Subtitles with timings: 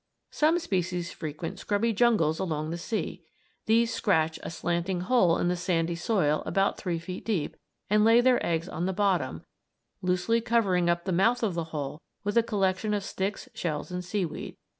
[0.31, 3.21] Some species frequent scrubby jungles along the sea.
[3.67, 7.55] These scratch a slanting hole in the sandy soil about three feet deep
[7.87, 9.43] and lay their eggs on the bottom,
[10.01, 14.03] loosely covering up the mouth of the hole with a collection of sticks, shells, and
[14.03, 14.57] seaweed.